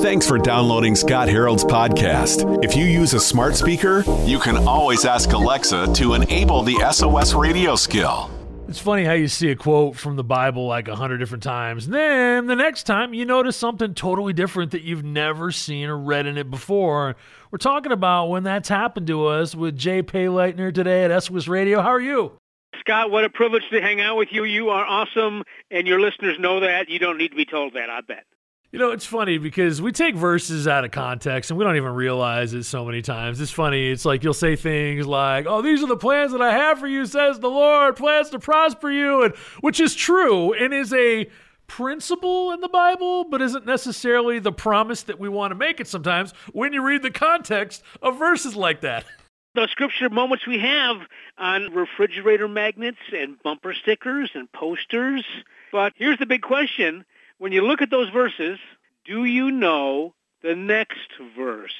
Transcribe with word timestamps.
Thanks 0.00 0.26
for 0.26 0.38
downloading 0.38 0.94
Scott 0.94 1.28
Harold's 1.28 1.64
podcast. 1.64 2.64
If 2.64 2.74
you 2.74 2.84
use 2.84 3.12
a 3.12 3.20
smart 3.20 3.54
speaker, 3.56 4.02
you 4.24 4.38
can 4.38 4.56
always 4.66 5.04
ask 5.04 5.30
Alexa 5.32 5.92
to 5.94 6.14
enable 6.14 6.62
the 6.62 6.76
SOS 6.90 7.34
radio 7.34 7.76
skill. 7.76 8.30
It's 8.66 8.78
funny 8.78 9.04
how 9.04 9.12
you 9.12 9.28
see 9.28 9.50
a 9.50 9.56
quote 9.56 9.96
from 9.96 10.16
the 10.16 10.24
Bible 10.24 10.66
like 10.66 10.88
a 10.88 10.96
hundred 10.96 11.18
different 11.18 11.42
times. 11.42 11.84
And 11.84 11.94
then 11.94 12.46
the 12.46 12.56
next 12.56 12.84
time 12.84 13.12
you 13.12 13.26
notice 13.26 13.56
something 13.56 13.92
totally 13.92 14.32
different 14.32 14.70
that 14.70 14.82
you've 14.82 15.04
never 15.04 15.52
seen 15.52 15.88
or 15.90 15.98
read 15.98 16.24
in 16.24 16.38
it 16.38 16.50
before. 16.50 17.16
We're 17.50 17.58
talking 17.58 17.92
about 17.92 18.26
when 18.26 18.44
that's 18.44 18.70
happened 18.70 19.06
to 19.08 19.26
us 19.26 19.54
with 19.54 19.76
Jay 19.76 20.02
Payleitner 20.02 20.72
today 20.72 21.04
at 21.04 21.22
SOS 21.22 21.48
Radio. 21.48 21.82
How 21.82 21.88
are 21.88 22.00
you? 22.00 22.32
Scott, 22.80 23.10
what 23.10 23.24
a 23.24 23.30
privilege 23.30 23.64
to 23.70 23.82
hang 23.82 24.00
out 24.00 24.16
with 24.16 24.28
you. 24.30 24.44
You 24.44 24.70
are 24.70 24.86
awesome, 24.86 25.42
and 25.70 25.86
your 25.86 26.00
listeners 26.00 26.38
know 26.38 26.60
that. 26.60 26.88
You 26.88 26.98
don't 26.98 27.18
need 27.18 27.28
to 27.28 27.36
be 27.36 27.44
told 27.44 27.74
that, 27.74 27.90
I 27.90 28.00
bet. 28.00 28.24
You 28.70 28.78
know, 28.78 28.90
it's 28.90 29.06
funny 29.06 29.38
because 29.38 29.80
we 29.80 29.92
take 29.92 30.14
verses 30.14 30.68
out 30.68 30.84
of 30.84 30.90
context 30.90 31.50
and 31.50 31.56
we 31.56 31.64
don't 31.64 31.76
even 31.76 31.94
realize 31.94 32.52
it 32.52 32.64
so 32.64 32.84
many 32.84 33.00
times. 33.00 33.40
It's 33.40 33.50
funny. 33.50 33.90
It's 33.90 34.04
like 34.04 34.22
you'll 34.22 34.34
say 34.34 34.56
things 34.56 35.06
like, 35.06 35.46
"Oh, 35.48 35.62
these 35.62 35.82
are 35.82 35.86
the 35.86 35.96
plans 35.96 36.32
that 36.32 36.42
I 36.42 36.52
have 36.52 36.78
for 36.78 36.86
you," 36.86 37.06
says 37.06 37.38
the 37.40 37.48
Lord, 37.48 37.96
plans 37.96 38.28
to 38.30 38.38
prosper 38.38 38.90
you, 38.90 39.22
and 39.22 39.34
which 39.62 39.80
is 39.80 39.94
true 39.94 40.52
and 40.52 40.74
is 40.74 40.92
a 40.92 41.30
principle 41.66 42.52
in 42.52 42.60
the 42.60 42.68
Bible, 42.68 43.24
but 43.24 43.40
isn't 43.40 43.64
necessarily 43.64 44.38
the 44.38 44.52
promise 44.52 45.02
that 45.04 45.18
we 45.18 45.30
want 45.30 45.50
to 45.50 45.54
make 45.54 45.80
it 45.80 45.86
sometimes 45.86 46.32
when 46.52 46.74
you 46.74 46.82
read 46.82 47.02
the 47.02 47.10
context 47.10 47.82
of 48.02 48.18
verses 48.18 48.54
like 48.56 48.82
that. 48.82 49.04
The 49.54 49.66
scripture 49.72 50.10
moments 50.10 50.46
we 50.46 50.58
have 50.58 50.98
on 51.36 51.72
refrigerator 51.72 52.46
magnets 52.46 52.98
and 53.12 53.42
bumper 53.42 53.74
stickers 53.74 54.30
and 54.34 54.52
posters. 54.52 55.24
But 55.72 55.94
here's 55.96 56.18
the 56.18 56.26
big 56.26 56.42
question 56.42 57.04
when 57.38 57.52
you 57.52 57.62
look 57.62 57.82
at 57.82 57.90
those 57.90 58.10
verses, 58.10 58.58
do 59.04 59.24
you 59.24 59.50
know 59.50 60.14
the 60.42 60.54
next 60.54 61.08
verse? 61.36 61.74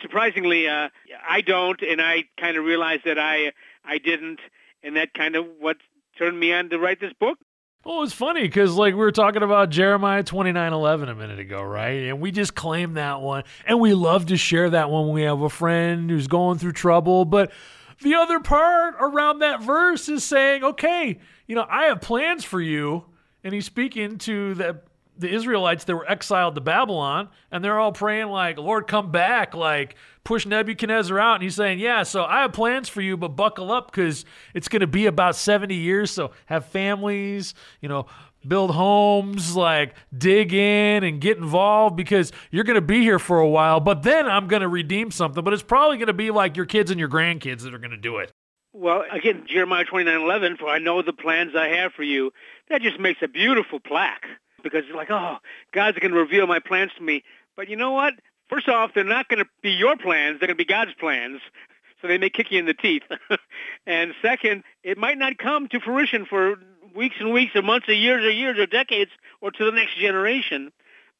Surprisingly, 0.00 0.66
uh, 0.66 0.88
I 1.28 1.42
don't, 1.42 1.80
and 1.82 2.00
I 2.00 2.24
kind 2.38 2.56
of 2.56 2.64
realized 2.64 3.02
that 3.04 3.18
I 3.18 3.52
I 3.84 3.98
didn't, 3.98 4.40
and 4.82 4.96
that 4.96 5.12
kind 5.14 5.36
of 5.36 5.46
what 5.58 5.76
turned 6.16 6.38
me 6.38 6.52
on 6.52 6.70
to 6.70 6.78
write 6.78 7.00
this 7.00 7.12
book. 7.18 7.38
Well, 7.84 8.02
it's 8.02 8.12
funny 8.12 8.42
because 8.42 8.74
like 8.74 8.94
we 8.94 9.00
were 9.00 9.12
talking 9.12 9.42
about 9.42 9.70
Jeremiah 9.70 10.22
twenty 10.22 10.52
nine 10.52 10.72
eleven 10.72 11.08
a 11.08 11.14
minute 11.14 11.38
ago, 11.38 11.62
right? 11.62 12.04
And 12.04 12.20
we 12.20 12.30
just 12.30 12.54
claim 12.54 12.94
that 12.94 13.20
one, 13.20 13.44
and 13.66 13.80
we 13.80 13.94
love 13.94 14.26
to 14.26 14.36
share 14.36 14.70
that 14.70 14.90
one 14.90 15.06
when 15.06 15.14
we 15.14 15.22
have 15.22 15.42
a 15.42 15.50
friend 15.50 16.08
who's 16.08 16.28
going 16.28 16.58
through 16.58 16.72
trouble, 16.72 17.24
but. 17.24 17.52
The 18.02 18.14
other 18.14 18.40
part 18.40 18.94
around 18.98 19.40
that 19.40 19.60
verse 19.60 20.08
is 20.08 20.24
saying, 20.24 20.64
okay, 20.64 21.18
you 21.46 21.54
know, 21.54 21.66
I 21.68 21.84
have 21.88 22.00
plans 22.00 22.44
for 22.44 22.58
you. 22.58 23.04
And 23.44 23.52
he's 23.52 23.66
speaking 23.66 24.16
to 24.18 24.54
the 24.54 24.80
the 25.20 25.32
Israelites 25.32 25.84
that 25.84 25.94
were 25.94 26.10
exiled 26.10 26.54
to 26.56 26.60
Babylon, 26.60 27.28
and 27.50 27.62
they're 27.64 27.78
all 27.78 27.92
praying 27.92 28.28
like, 28.28 28.58
"Lord, 28.58 28.86
come 28.86 29.10
back!" 29.12 29.54
Like 29.54 29.94
push 30.24 30.46
Nebuchadnezzar 30.46 31.18
out, 31.18 31.34
and 31.34 31.42
he's 31.42 31.54
saying, 31.54 31.78
"Yeah, 31.78 32.02
so 32.02 32.24
I 32.24 32.42
have 32.42 32.52
plans 32.52 32.88
for 32.88 33.00
you, 33.02 33.16
but 33.16 33.28
buckle 33.28 33.70
up 33.70 33.90
because 33.90 34.24
it's 34.54 34.68
going 34.68 34.80
to 34.80 34.86
be 34.86 35.06
about 35.06 35.36
seventy 35.36 35.76
years. 35.76 36.10
So 36.10 36.32
have 36.46 36.66
families, 36.66 37.54
you 37.80 37.88
know." 37.88 38.06
Build 38.48 38.70
homes, 38.70 39.54
like 39.54 39.94
dig 40.16 40.54
in 40.54 41.04
and 41.04 41.20
get 41.20 41.36
involved 41.36 41.94
because 41.94 42.32
you're 42.50 42.64
going 42.64 42.76
to 42.76 42.80
be 42.80 43.02
here 43.02 43.18
for 43.18 43.38
a 43.38 43.46
while. 43.46 43.80
But 43.80 44.02
then 44.02 44.26
I'm 44.26 44.48
going 44.48 44.62
to 44.62 44.68
redeem 44.68 45.10
something. 45.10 45.44
But 45.44 45.52
it's 45.52 45.62
probably 45.62 45.98
going 45.98 46.06
to 46.06 46.14
be 46.14 46.30
like 46.30 46.56
your 46.56 46.64
kids 46.64 46.90
and 46.90 46.98
your 46.98 47.10
grandkids 47.10 47.60
that 47.64 47.74
are 47.74 47.78
going 47.78 47.90
to 47.90 47.98
do 47.98 48.16
it. 48.16 48.32
Well, 48.72 49.04
again, 49.10 49.44
Jeremiah 49.46 49.84
29:11, 49.84 50.58
for 50.58 50.68
I 50.68 50.78
know 50.78 51.02
the 51.02 51.12
plans 51.12 51.54
I 51.56 51.68
have 51.68 51.92
for 51.92 52.02
you. 52.02 52.32
That 52.68 52.82
just 52.82 53.00
makes 53.00 53.20
a 53.20 53.28
beautiful 53.28 53.80
plaque 53.80 54.26
because 54.62 54.84
you're 54.86 54.96
like, 54.96 55.10
oh, 55.10 55.36
God's 55.72 55.98
going 55.98 56.12
to 56.12 56.18
reveal 56.18 56.46
my 56.46 56.58
plans 56.58 56.92
to 56.96 57.02
me. 57.02 57.22
But 57.56 57.68
you 57.68 57.76
know 57.76 57.92
what? 57.92 58.14
First 58.48 58.68
off, 58.68 58.90
they're 58.94 59.04
not 59.04 59.28
going 59.28 59.42
to 59.42 59.50
be 59.62 59.70
your 59.70 59.96
plans. 59.96 60.40
They're 60.40 60.48
going 60.48 60.58
to 60.58 60.64
be 60.64 60.64
God's 60.64 60.94
plans. 60.98 61.40
So 62.00 62.08
they 62.08 62.18
may 62.18 62.30
kick 62.30 62.50
you 62.50 62.58
in 62.58 62.66
the 62.66 62.74
teeth. 62.74 63.02
and 63.86 64.12
second, 64.22 64.64
it 64.82 64.98
might 64.98 65.18
not 65.18 65.38
come 65.38 65.68
to 65.68 65.80
fruition 65.80 66.26
for 66.26 66.56
weeks 66.94 67.16
and 67.20 67.32
weeks 67.32 67.54
or 67.54 67.62
months 67.62 67.88
or 67.88 67.92
years 67.92 68.24
or 68.24 68.30
years 68.30 68.58
or 68.58 68.66
decades 68.66 69.10
or 69.40 69.50
to 69.50 69.64
the 69.64 69.72
next 69.72 69.98
generation. 69.98 70.72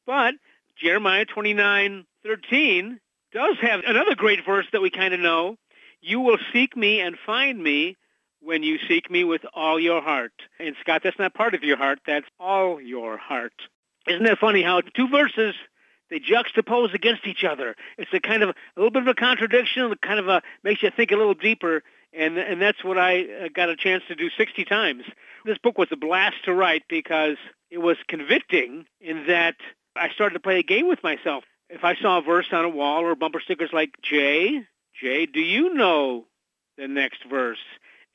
But 0.05 0.33
Jeremiah 0.81 1.25
29:13 1.25 2.99
does 3.31 3.57
have 3.61 3.81
another 3.85 4.15
great 4.15 4.45
verse 4.45 4.65
that 4.71 4.81
we 4.81 4.89
kind 4.89 5.13
of 5.13 5.19
know. 5.19 5.57
You 6.01 6.19
will 6.19 6.39
seek 6.51 6.75
me 6.75 6.99
and 6.99 7.15
find 7.25 7.61
me 7.61 7.95
when 8.41 8.63
you 8.63 8.77
seek 8.87 9.09
me 9.09 9.23
with 9.23 9.41
all 9.53 9.79
your 9.79 10.01
heart. 10.01 10.33
And 10.59 10.75
Scott, 10.81 11.01
that's 11.03 11.19
not 11.19 11.33
part 11.33 11.53
of 11.53 11.63
your 11.63 11.77
heart, 11.77 11.99
that's 12.05 12.27
all 12.39 12.81
your 12.81 13.17
heart. 13.17 13.53
Isn't 14.07 14.23
that 14.23 14.39
funny 14.39 14.63
how 14.63 14.81
two 14.81 15.07
verses 15.07 15.53
they 16.11 16.19
juxtapose 16.19 16.93
against 16.93 17.25
each 17.25 17.43
other. 17.43 17.75
It's 17.97 18.13
a 18.13 18.19
kind 18.19 18.43
of 18.43 18.49
a 18.49 18.53
little 18.75 18.91
bit 18.91 19.03
of 19.03 19.07
a 19.07 19.13
contradiction, 19.15 19.95
kind 20.03 20.19
of 20.19 20.27
a 20.27 20.41
makes 20.63 20.83
you 20.83 20.91
think 20.95 21.11
a 21.11 21.15
little 21.15 21.33
deeper, 21.33 21.83
and 22.13 22.37
and 22.37 22.61
that's 22.61 22.83
what 22.83 22.97
I 22.97 23.21
uh, 23.21 23.47
got 23.53 23.69
a 23.69 23.75
chance 23.77 24.03
to 24.09 24.15
do 24.15 24.29
60 24.37 24.65
times. 24.65 25.03
This 25.45 25.57
book 25.57 25.77
was 25.77 25.87
a 25.91 25.95
blast 25.95 26.35
to 26.45 26.53
write 26.53 26.83
because 26.89 27.37
it 27.71 27.79
was 27.79 27.97
convicting 28.07 28.85
in 28.99 29.27
that 29.27 29.55
I 29.95 30.09
started 30.09 30.33
to 30.33 30.41
play 30.41 30.59
a 30.59 30.63
game 30.63 30.87
with 30.87 31.01
myself. 31.01 31.45
If 31.69 31.85
I 31.85 31.95
saw 31.95 32.19
a 32.19 32.21
verse 32.21 32.47
on 32.51 32.65
a 32.65 32.69
wall 32.69 33.03
or 33.03 33.15
bumper 33.15 33.39
stickers 33.39 33.69
like 33.71 33.91
Jay, 34.03 34.61
Jay, 35.01 35.25
do 35.25 35.39
you 35.39 35.73
know 35.73 36.25
the 36.77 36.89
next 36.89 37.23
verse? 37.29 37.63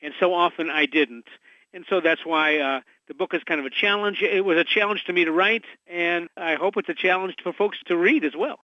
And 0.01 0.13
so 0.19 0.33
often 0.33 0.69
I 0.69 0.85
didn't. 0.85 1.25
And 1.73 1.85
so 1.89 2.01
that's 2.01 2.25
why 2.25 2.57
uh, 2.59 2.81
the 3.07 3.13
book 3.13 3.33
is 3.33 3.43
kind 3.43 3.59
of 3.59 3.65
a 3.65 3.69
challenge. 3.69 4.21
It 4.21 4.43
was 4.43 4.57
a 4.57 4.63
challenge 4.63 5.03
to 5.05 5.13
me 5.13 5.25
to 5.25 5.31
write, 5.31 5.65
and 5.85 6.29
I 6.37 6.55
hope 6.55 6.77
it's 6.77 6.89
a 6.89 6.93
challenge 6.93 7.35
for 7.43 7.53
folks 7.53 7.77
to 7.87 7.97
read 7.97 8.23
as 8.23 8.33
well. 8.35 8.59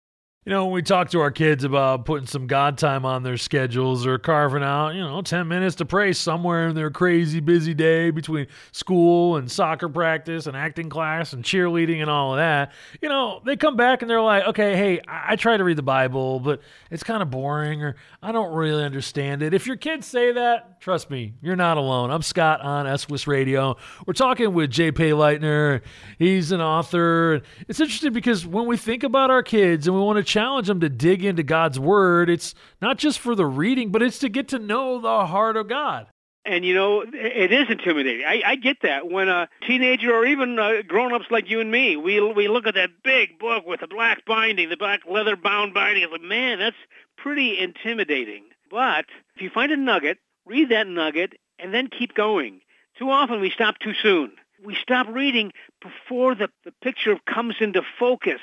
You 0.45 0.49
know, 0.49 0.65
when 0.65 0.73
we 0.73 0.81
talk 0.81 1.09
to 1.11 1.21
our 1.21 1.31
kids 1.31 1.63
about 1.63 2.03
putting 2.03 2.27
some 2.27 2.47
God 2.47 2.77
time 2.77 3.05
on 3.05 3.23
their 3.23 3.37
schedules 3.37 4.05
or 4.05 4.17
carving 4.17 4.61
out, 4.61 4.89
you 4.89 4.99
know, 4.99 5.21
10 5.21 5.47
minutes 5.47 5.77
to 5.77 5.85
pray 5.85 6.11
somewhere 6.11 6.67
in 6.67 6.75
their 6.75 6.91
crazy 6.91 7.39
busy 7.39 7.73
day 7.73 8.09
between 8.09 8.47
school 8.73 9.37
and 9.37 9.49
soccer 9.49 9.87
practice 9.87 10.45
and 10.45 10.57
acting 10.57 10.89
class 10.89 11.31
and 11.31 11.45
cheerleading 11.45 12.01
and 12.01 12.09
all 12.09 12.33
of 12.33 12.39
that, 12.39 12.73
you 13.01 13.07
know, 13.07 13.41
they 13.45 13.55
come 13.55 13.77
back 13.77 14.01
and 14.01 14.11
they're 14.11 14.19
like, 14.19 14.45
okay, 14.47 14.75
hey, 14.75 14.99
I, 15.07 15.31
I 15.31 15.35
try 15.37 15.55
to 15.55 15.63
read 15.63 15.77
the 15.77 15.81
Bible, 15.81 16.41
but 16.41 16.59
it's 16.91 17.03
kind 17.03 17.21
of 17.23 17.31
boring 17.31 17.81
or 17.81 17.95
I 18.21 18.33
don't 18.33 18.53
really 18.53 18.83
understand 18.83 19.43
it. 19.43 19.53
If 19.53 19.65
your 19.65 19.77
kids 19.77 20.05
say 20.05 20.33
that, 20.33 20.81
trust 20.81 21.09
me, 21.09 21.35
you're 21.41 21.55
not 21.55 21.77
alone. 21.77 22.11
I'm 22.11 22.21
Scott 22.21 22.59
on 22.59 22.97
SOS 22.97 23.27
Radio. 23.27 23.77
We're 24.05 24.11
talking 24.11 24.53
with 24.53 24.71
Jay 24.71 24.91
Payleitner. 24.91 25.83
He's 26.19 26.51
an 26.51 26.59
author. 26.59 27.43
It's 27.69 27.79
interesting 27.79 28.11
because 28.11 28.45
when 28.45 28.65
we 28.65 28.75
think 28.75 29.03
about 29.03 29.31
our 29.31 29.41
kids 29.41 29.87
and 29.87 29.95
we 29.95 30.01
want 30.01 30.17
to 30.17 30.32
challenge 30.33 30.67
them 30.67 30.79
to 30.79 30.89
dig 30.89 31.23
into 31.23 31.43
God's 31.43 31.79
Word. 31.79 32.29
It's 32.29 32.55
not 32.81 32.97
just 32.97 33.19
for 33.19 33.35
the 33.35 33.45
reading, 33.45 33.91
but 33.91 34.01
it's 34.01 34.19
to 34.19 34.29
get 34.29 34.47
to 34.49 34.59
know 34.59 34.99
the 34.99 35.27
heart 35.27 35.57
of 35.57 35.67
God. 35.67 36.07
And 36.43 36.65
you 36.65 36.73
know, 36.73 37.01
it 37.01 37.53
is 37.53 37.67
intimidating. 37.69 38.25
I, 38.25 38.41
I 38.45 38.55
get 38.55 38.77
that. 38.81 39.09
When 39.09 39.29
a 39.29 39.47
teenager 39.65 40.13
or 40.13 40.25
even 40.25 40.59
uh, 40.59 40.81
grown-ups 40.85 41.27
like 41.29 41.49
you 41.49 41.61
and 41.61 41.71
me, 41.71 41.95
we 41.95 42.19
we 42.33 42.47
look 42.49 42.67
at 42.67 42.73
that 42.73 42.89
big 43.03 43.39
book 43.39 43.65
with 43.65 43.79
the 43.79 43.87
black 43.87 44.25
binding, 44.25 44.69
the 44.69 44.75
black 44.75 45.01
leather-bound 45.09 45.73
binding, 45.73 46.03
it's 46.03 46.11
like, 46.11 46.21
man, 46.21 46.59
that's 46.59 46.75
pretty 47.17 47.57
intimidating. 47.57 48.43
But 48.69 49.05
if 49.35 49.41
you 49.41 49.51
find 49.51 49.71
a 49.71 49.77
nugget, 49.77 50.17
read 50.45 50.69
that 50.69 50.87
nugget, 50.87 51.33
and 51.59 51.73
then 51.73 51.87
keep 51.87 52.13
going. 52.15 52.59
Too 52.97 53.09
often 53.09 53.39
we 53.39 53.51
stop 53.51 53.75
too 53.79 53.93
soon. 53.93 54.31
We 54.65 54.75
stop 54.81 55.07
reading 55.07 55.51
before 55.81 56.35
the, 56.35 56.49
the 56.65 56.73
picture 56.83 57.17
comes 57.31 57.55
into 57.61 57.83
focus. 57.99 58.41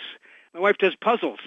My 0.54 0.60
wife 0.60 0.78
does 0.78 0.94
puzzles, 1.02 1.40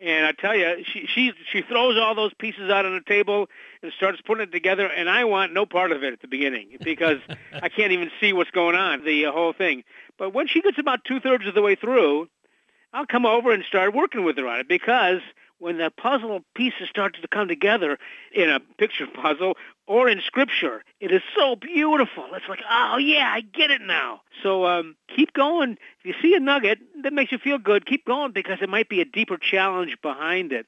and 0.00 0.26
I 0.26 0.32
tell 0.32 0.56
you, 0.56 0.82
she 0.84 1.06
she 1.06 1.32
she 1.52 1.62
throws 1.62 1.98
all 1.98 2.14
those 2.14 2.32
pieces 2.34 2.70
out 2.70 2.86
on 2.86 2.94
the 2.94 3.02
table 3.02 3.48
and 3.82 3.92
starts 3.92 4.20
putting 4.22 4.44
it 4.44 4.52
together. 4.52 4.86
And 4.86 5.10
I 5.10 5.24
want 5.24 5.52
no 5.52 5.66
part 5.66 5.92
of 5.92 6.02
it 6.02 6.12
at 6.12 6.20
the 6.20 6.28
beginning 6.28 6.78
because 6.84 7.18
I 7.52 7.68
can't 7.68 7.92
even 7.92 8.10
see 8.20 8.32
what's 8.32 8.50
going 8.50 8.76
on, 8.76 9.04
the 9.04 9.26
uh, 9.26 9.32
whole 9.32 9.52
thing. 9.52 9.84
But 10.18 10.32
when 10.32 10.46
she 10.46 10.62
gets 10.62 10.78
about 10.78 11.04
two 11.04 11.20
thirds 11.20 11.46
of 11.46 11.54
the 11.54 11.62
way 11.62 11.74
through, 11.74 12.28
I'll 12.92 13.06
come 13.06 13.26
over 13.26 13.52
and 13.52 13.62
start 13.64 13.94
working 13.94 14.24
with 14.24 14.36
her 14.38 14.46
on 14.48 14.60
it 14.60 14.68
because 14.68 15.20
when 15.60 15.78
the 15.78 15.90
puzzle 15.90 16.40
pieces 16.56 16.88
start 16.88 17.16
to 17.20 17.28
come 17.28 17.46
together 17.46 17.98
in 18.34 18.50
a 18.50 18.58
picture 18.78 19.06
puzzle 19.22 19.56
or 19.86 20.08
in 20.08 20.20
scripture, 20.26 20.82
it 21.00 21.12
is 21.12 21.22
so 21.36 21.54
beautiful. 21.54 22.24
It's 22.32 22.48
like, 22.48 22.60
oh 22.68 22.96
yeah, 22.96 23.30
I 23.32 23.42
get 23.42 23.70
it 23.70 23.82
now. 23.82 24.22
So 24.42 24.66
um, 24.66 24.96
keep 25.14 25.32
going. 25.32 25.76
If 26.02 26.04
you 26.04 26.14
see 26.20 26.34
a 26.34 26.40
nugget 26.40 26.78
that 27.02 27.12
makes 27.12 27.30
you 27.30 27.38
feel 27.38 27.58
good, 27.58 27.86
keep 27.86 28.04
going 28.04 28.32
because 28.32 28.58
it 28.60 28.68
might 28.68 28.88
be 28.88 29.00
a 29.00 29.04
deeper 29.04 29.36
challenge 29.36 29.96
behind 30.02 30.52
it. 30.52 30.66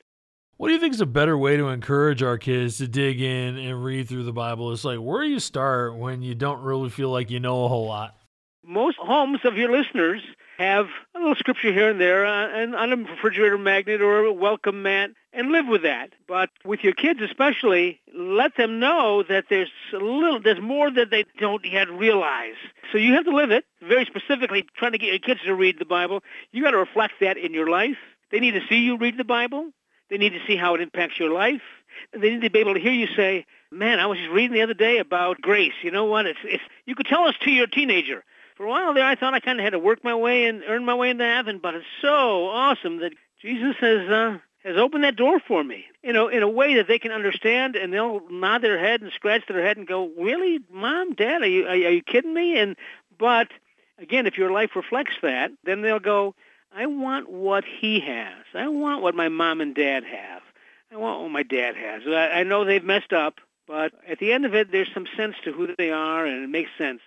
What 0.59 0.69
do 0.69 0.75
you 0.75 0.81
think 0.81 0.95
is 0.95 1.01
a 1.01 1.07
better 1.07 1.37
way 1.37 1.57
to 1.57 1.69
encourage 1.69 2.23
our 2.23 2.39
kids 2.39 2.79
to 2.79 2.87
dig 2.87 3.21
in 3.21 3.57
and 3.57 3.83
read 3.83 4.09
through 4.09 4.25
the 4.25 4.33
Bible? 4.33 4.71
It's 4.73 4.85
like, 4.85 4.99
where 4.99 5.25
do 5.25 5.29
you 5.29 5.41
start 5.41 5.97
when 5.97 6.23
you 6.23 6.35
don't 6.35 6.61
really 6.61 6.91
feel 6.91 7.11
like 7.11 7.31
you 7.31 7.41
know 7.41 7.65
a 7.65 7.69
whole 7.69 7.87
lot? 7.87 8.17
Most 8.65 8.97
homes 8.99 9.41
of 9.45 9.57
your 9.57 9.73
listeners 9.73 10.21
have 10.63 10.87
a 11.15 11.19
little 11.19 11.35
scripture 11.35 11.73
here 11.73 11.91
and 11.91 12.01
there 12.01 12.25
uh, 12.25 12.49
and 12.49 12.75
on 12.75 12.93
a 12.93 12.97
refrigerator 12.97 13.59
magnet 13.59 14.01
or 14.01 14.25
a 14.25 14.33
welcome 14.33 14.83
mat 14.83 15.11
and 15.33 15.51
live 15.51 15.67
with 15.67 15.83
that. 15.83 16.11
But 16.29 16.51
with 16.65 16.81
your 16.85 16.93
kids 16.93 17.21
especially, 17.21 18.01
let 18.15 18.57
them 18.57 18.79
know 18.79 19.25
that 19.29 19.47
there's 19.51 19.71
a 19.93 19.97
little, 19.97 20.41
there's 20.41 20.61
more 20.61 20.91
that 20.91 21.11
they 21.11 21.25
don't 21.39 21.65
yet 21.65 21.91
realize. 21.91 22.55
So 22.93 22.99
you 22.99 23.15
have 23.15 23.25
to 23.25 23.35
live 23.35 23.51
it. 23.51 23.65
Very 23.81 24.05
specifically, 24.05 24.65
trying 24.77 24.93
to 24.93 24.99
get 24.99 25.09
your 25.11 25.19
kids 25.19 25.41
to 25.47 25.55
read 25.55 25.79
the 25.79 25.85
Bible, 25.85 26.23
you 26.53 26.63
got 26.63 26.71
to 26.71 26.79
reflect 26.79 27.15
that 27.21 27.37
in 27.37 27.53
your 27.53 27.69
life. 27.69 27.97
They 28.31 28.41
need 28.41 28.53
to 28.53 28.63
see 28.69 28.77
you 28.77 28.97
read 28.97 29.19
the 29.19 29.25
Bible. 29.25 29.71
They 30.11 30.19
need 30.19 30.35
to 30.35 30.41
see 30.47 30.57
how 30.57 30.75
it 30.75 30.81
impacts 30.81 31.19
your 31.19 31.31
life. 31.31 31.63
They 32.13 32.31
need 32.31 32.43
to 32.43 32.51
be 32.51 32.61
able 32.61 32.75
to 32.75 32.81
hear 32.81 32.93
you 32.93 33.09
say, 33.17 33.47
"Man, 33.71 33.99
I 33.99 34.07
was 34.07 34.19
just 34.19 34.31
reading 34.31 34.53
the 34.53 34.63
other 34.63 34.75
day 34.75 34.99
about 34.99 35.41
grace. 35.41 35.73
You 35.83 35.91
know 35.91 36.05
what? 36.05 36.27
It's, 36.27 36.39
it's 36.45 36.63
you 36.87 36.95
could 36.95 37.07
tell 37.07 37.25
us 37.25 37.35
to 37.43 37.51
your 37.51 37.67
teenager." 37.67 38.25
For 38.63 38.67
a 38.67 38.71
while 38.71 38.95
there, 38.95 39.05
I 39.05 39.17
thought 39.17 39.35
I 39.35 39.41
kind 39.41 39.59
of 39.59 39.65
had 39.65 39.73
to 39.73 39.81
work 39.81 40.05
my 40.05 40.15
way 40.15 40.45
and 40.45 40.63
earn 40.65 40.85
my 40.85 40.95
way 40.95 41.11
into 41.11 41.25
heaven, 41.25 41.59
but 41.61 41.75
it's 41.75 41.85
so 42.01 42.47
awesome 42.47 42.99
that 43.01 43.13
Jesus 43.41 43.75
has 43.81 44.09
uh, 44.09 44.39
has 44.63 44.77
opened 44.77 45.03
that 45.03 45.17
door 45.17 45.41
for 45.41 45.65
me. 45.65 45.87
You 46.05 46.13
know, 46.13 46.29
in 46.29 46.45
a 46.45 46.49
way 46.49 46.77
that 46.77 46.87
they 46.87 47.01
can 47.01 47.11
understand, 47.11 47.75
and 47.75 47.93
they'll 47.93 48.21
nod 48.31 48.63
their 48.63 48.79
head 48.79 49.03
and 49.03 49.11
scratch 49.11 49.43
their 49.49 49.67
head 49.67 49.79
and 49.79 49.87
go, 49.89 50.13
"Really, 50.17 50.61
Mom, 50.71 51.15
Dad, 51.15 51.43
are 51.43 51.47
you 51.49 51.67
are, 51.67 51.75
you 51.75 52.03
kidding 52.03 52.33
me?" 52.33 52.57
And 52.57 52.77
but 53.19 53.49
again, 53.99 54.29
if 54.29 54.39
your 54.39 54.53
life 54.53 54.77
reflects 54.77 55.17
that, 55.23 55.51
then 55.65 55.83
they'll 55.83 55.99
go, 55.99 56.37
"I 56.73 56.87
want 56.87 57.29
what 57.29 57.65
he 57.65 57.99
has. 57.99 58.45
I 58.55 58.69
want 58.69 59.03
what 59.03 59.17
my 59.17 59.29
mom 59.29 59.61
and 59.61 59.75
dad 59.75 60.05
have. 60.05 60.43
I 60.93 60.99
want 60.99 61.21
what 61.23 61.33
my 61.33 61.43
dad 61.43 61.75
has." 61.75 62.03
I, 62.07 62.29
I 62.29 62.43
know 62.45 62.65
they've 62.65 62.85
messed 62.85 63.13
up, 63.13 63.41
but 63.67 63.91
at 64.07 64.21
the 64.21 64.33
end 64.33 64.47
of 64.47 64.55
it, 64.55 64.71
there's 64.71 64.95
some 64.95 65.09
sense 65.17 65.35
to 65.43 65.53
who 65.53 65.75
they 65.77 65.91
are, 65.91 66.25
and 66.25 66.45
it 66.45 66.49
makes 66.49 66.71
sense 66.79 67.01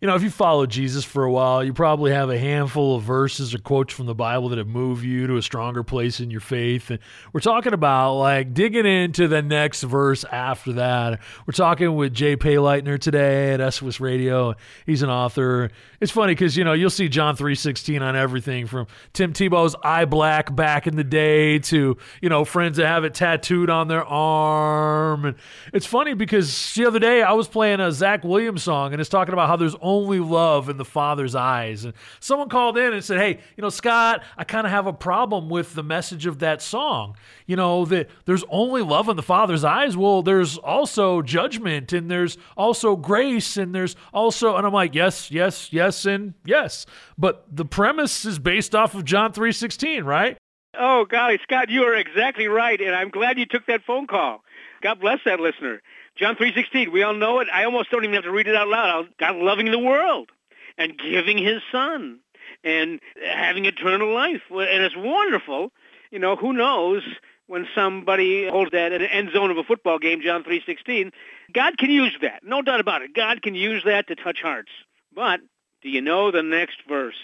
you 0.00 0.08
know, 0.08 0.14
if 0.14 0.22
you 0.22 0.30
follow 0.30 0.64
Jesus 0.64 1.04
for 1.04 1.24
a 1.24 1.30
while, 1.30 1.62
you 1.62 1.74
probably 1.74 2.10
have 2.12 2.30
a 2.30 2.38
handful 2.38 2.96
of 2.96 3.02
verses 3.02 3.54
or 3.54 3.58
quotes 3.58 3.92
from 3.92 4.06
the 4.06 4.14
Bible 4.14 4.48
that 4.48 4.56
have 4.56 4.66
moved 4.66 5.04
you 5.04 5.26
to 5.26 5.36
a 5.36 5.42
stronger 5.42 5.82
place 5.82 6.20
in 6.20 6.30
your 6.30 6.40
faith. 6.40 6.88
And 6.88 6.98
we're 7.34 7.40
talking 7.40 7.74
about 7.74 8.14
like 8.14 8.54
digging 8.54 8.86
into 8.86 9.28
the 9.28 9.42
next 9.42 9.82
verse 9.82 10.24
after 10.24 10.72
that. 10.74 11.20
We're 11.46 11.52
talking 11.52 11.94
with 11.96 12.14
Jay 12.14 12.34
Payleitner 12.34 12.98
today 12.98 13.52
at 13.52 13.74
SOS 13.74 14.00
Radio. 14.00 14.54
He's 14.86 15.02
an 15.02 15.10
author. 15.10 15.70
It's 16.00 16.12
funny 16.12 16.32
because 16.32 16.56
you 16.56 16.64
know 16.64 16.72
you'll 16.72 16.88
see 16.88 17.10
John 17.10 17.36
three 17.36 17.54
sixteen 17.54 18.00
on 18.00 18.16
everything 18.16 18.66
from 18.66 18.86
Tim 19.12 19.34
Tebow's 19.34 19.76
eye 19.82 20.06
black 20.06 20.54
back 20.54 20.86
in 20.86 20.96
the 20.96 21.04
day 21.04 21.58
to 21.58 21.98
you 22.22 22.28
know 22.30 22.46
friends 22.46 22.78
that 22.78 22.86
have 22.86 23.04
it 23.04 23.12
tattooed 23.12 23.68
on 23.68 23.88
their 23.88 24.06
arm. 24.06 25.26
And 25.26 25.36
it's 25.74 25.84
funny 25.84 26.14
because 26.14 26.72
the 26.74 26.86
other 26.86 26.98
day 26.98 27.20
I 27.20 27.32
was 27.32 27.48
playing 27.48 27.80
a 27.80 27.92
Zach 27.92 28.24
Williams 28.24 28.62
song 28.62 28.92
and 28.92 29.00
it's 29.00 29.10
talking 29.10 29.34
about 29.34 29.48
how 29.48 29.56
there's 29.56 29.74
love 29.98 30.68
in 30.68 30.76
the 30.76 30.84
Father's 30.84 31.34
eyes. 31.34 31.84
And 31.84 31.94
someone 32.20 32.48
called 32.48 32.78
in 32.78 32.92
and 32.92 33.04
said, 33.04 33.18
Hey, 33.18 33.40
you 33.56 33.62
know, 33.62 33.68
Scott, 33.68 34.22
I 34.36 34.44
kind 34.44 34.66
of 34.66 34.70
have 34.72 34.86
a 34.86 34.92
problem 34.92 35.48
with 35.48 35.74
the 35.74 35.82
message 35.82 36.26
of 36.26 36.38
that 36.40 36.62
song. 36.62 37.16
You 37.46 37.56
know, 37.56 37.84
that 37.86 38.08
there's 38.24 38.44
only 38.48 38.82
love 38.82 39.08
in 39.08 39.16
the 39.16 39.22
Father's 39.22 39.64
eyes. 39.64 39.96
Well, 39.96 40.22
there's 40.22 40.56
also 40.58 41.22
judgment 41.22 41.92
and 41.92 42.10
there's 42.10 42.38
also 42.56 42.96
grace 42.96 43.56
and 43.56 43.74
there's 43.74 43.96
also, 44.12 44.56
and 44.56 44.66
I'm 44.66 44.72
like, 44.72 44.94
Yes, 44.94 45.30
yes, 45.30 45.72
yes, 45.72 46.04
and 46.06 46.34
yes. 46.44 46.86
But 47.18 47.44
the 47.50 47.64
premise 47.64 48.24
is 48.24 48.38
based 48.38 48.74
off 48.74 48.94
of 48.94 49.04
John 49.04 49.32
3.16, 49.32 50.04
right? 50.04 50.36
Oh, 50.78 51.04
golly, 51.04 51.38
Scott, 51.42 51.68
you 51.68 51.82
are 51.82 51.94
exactly 51.96 52.46
right. 52.46 52.80
And 52.80 52.94
I'm 52.94 53.10
glad 53.10 53.38
you 53.38 53.46
took 53.46 53.66
that 53.66 53.82
phone 53.86 54.06
call. 54.06 54.42
God 54.82 55.00
bless 55.00 55.18
that 55.24 55.40
listener. 55.40 55.82
John 56.16 56.36
3.16, 56.36 56.92
we 56.92 57.02
all 57.02 57.14
know 57.14 57.40
it. 57.40 57.48
I 57.52 57.64
almost 57.64 57.90
don't 57.90 58.04
even 58.04 58.14
have 58.14 58.24
to 58.24 58.32
read 58.32 58.48
it 58.48 58.56
out 58.56 58.68
loud. 58.68 59.08
God 59.18 59.36
loving 59.36 59.70
the 59.70 59.78
world 59.78 60.30
and 60.76 60.98
giving 60.98 61.38
his 61.38 61.62
son 61.72 62.20
and 62.62 63.00
having 63.24 63.64
eternal 63.64 64.12
life. 64.12 64.42
And 64.50 64.82
it's 64.82 64.96
wonderful. 64.96 65.72
You 66.10 66.18
know, 66.18 66.36
who 66.36 66.52
knows 66.52 67.02
when 67.46 67.66
somebody 67.74 68.48
holds 68.48 68.72
that 68.72 68.92
at 68.92 69.00
the 69.00 69.12
end 69.12 69.30
zone 69.32 69.50
of 69.50 69.56
a 69.56 69.64
football 69.64 69.98
game, 69.98 70.20
John 70.22 70.44
3.16. 70.44 71.12
God 71.52 71.78
can 71.78 71.90
use 71.90 72.16
that. 72.22 72.42
No 72.44 72.62
doubt 72.62 72.80
about 72.80 73.02
it. 73.02 73.14
God 73.14 73.42
can 73.42 73.54
use 73.54 73.82
that 73.84 74.08
to 74.08 74.14
touch 74.14 74.38
hearts. 74.42 74.70
But 75.14 75.40
do 75.82 75.88
you 75.88 76.00
know 76.00 76.30
the 76.30 76.42
next 76.42 76.76
verse? 76.88 77.16